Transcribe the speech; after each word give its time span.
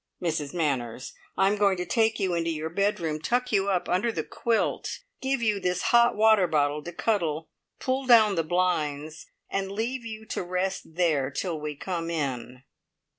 "Mrs 0.19 0.51
Manners, 0.51 1.13
I 1.37 1.45
am 1.47 1.57
going 1.57 1.77
to 1.77 1.85
take 1.85 2.19
you 2.19 2.33
into 2.33 2.49
your 2.49 2.71
bedroom, 2.71 3.19
tuck 3.19 3.51
you 3.51 3.69
up 3.69 3.87
under 3.87 4.11
the 4.11 4.23
quilt, 4.23 5.01
give 5.21 5.43
you 5.43 5.59
this 5.59 5.83
hot 5.93 6.15
water 6.15 6.47
bottle 6.47 6.81
to 6.83 6.91
cuddle, 6.91 7.51
pull 7.77 8.07
down 8.07 8.33
the 8.33 8.41
blinds, 8.43 9.27
and 9.47 9.71
leave 9.71 10.03
you 10.03 10.25
to 10.25 10.41
rest 10.41 10.95
there 10.95 11.29
till 11.29 11.61
we 11.61 11.75
come 11.75 12.09
in." 12.09 12.63